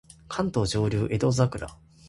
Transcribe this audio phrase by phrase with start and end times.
[0.27, 1.77] 関東上流江戸桜